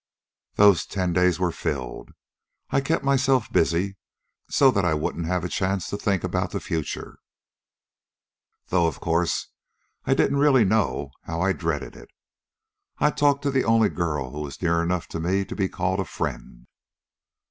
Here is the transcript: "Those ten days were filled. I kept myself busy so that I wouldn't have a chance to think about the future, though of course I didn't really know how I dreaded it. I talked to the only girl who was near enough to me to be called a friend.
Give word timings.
"Those 0.55 0.87
ten 0.87 1.13
days 1.13 1.39
were 1.39 1.51
filled. 1.51 2.09
I 2.71 2.81
kept 2.81 3.03
myself 3.05 3.53
busy 3.53 3.97
so 4.49 4.71
that 4.71 4.83
I 4.83 4.95
wouldn't 4.95 5.27
have 5.27 5.43
a 5.43 5.47
chance 5.47 5.91
to 5.91 5.95
think 5.97 6.23
about 6.23 6.49
the 6.49 6.59
future, 6.59 7.19
though 8.69 8.87
of 8.87 8.99
course 8.99 9.49
I 10.05 10.15
didn't 10.15 10.37
really 10.39 10.65
know 10.65 11.11
how 11.25 11.41
I 11.41 11.53
dreaded 11.53 11.95
it. 11.95 12.09
I 12.97 13.11
talked 13.11 13.43
to 13.43 13.51
the 13.51 13.63
only 13.63 13.89
girl 13.89 14.31
who 14.31 14.39
was 14.41 14.59
near 14.59 14.81
enough 14.81 15.05
to 15.09 15.19
me 15.19 15.45
to 15.45 15.55
be 15.55 15.69
called 15.69 15.99
a 15.99 16.05
friend. 16.05 16.65